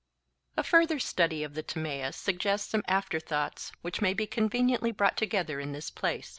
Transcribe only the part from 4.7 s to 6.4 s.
brought together in this place.